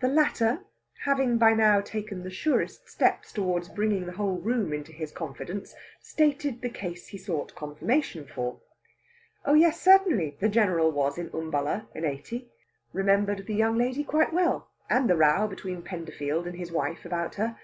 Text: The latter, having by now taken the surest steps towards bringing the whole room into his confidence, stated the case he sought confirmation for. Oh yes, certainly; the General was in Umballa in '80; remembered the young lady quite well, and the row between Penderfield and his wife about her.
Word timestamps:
The 0.00 0.08
latter, 0.08 0.66
having 1.04 1.38
by 1.38 1.54
now 1.54 1.80
taken 1.80 2.22
the 2.22 2.28
surest 2.28 2.86
steps 2.86 3.32
towards 3.32 3.70
bringing 3.70 4.04
the 4.04 4.12
whole 4.12 4.36
room 4.36 4.74
into 4.74 4.92
his 4.92 5.10
confidence, 5.10 5.74
stated 6.02 6.60
the 6.60 6.68
case 6.68 7.08
he 7.08 7.16
sought 7.16 7.54
confirmation 7.54 8.26
for. 8.26 8.60
Oh 9.46 9.54
yes, 9.54 9.80
certainly; 9.80 10.36
the 10.38 10.50
General 10.50 10.90
was 10.92 11.16
in 11.16 11.30
Umballa 11.32 11.88
in 11.94 12.04
'80; 12.04 12.46
remembered 12.92 13.46
the 13.46 13.54
young 13.54 13.78
lady 13.78 14.04
quite 14.04 14.34
well, 14.34 14.68
and 14.90 15.08
the 15.08 15.16
row 15.16 15.48
between 15.48 15.80
Penderfield 15.80 16.46
and 16.46 16.58
his 16.58 16.70
wife 16.70 17.06
about 17.06 17.36
her. 17.36 17.58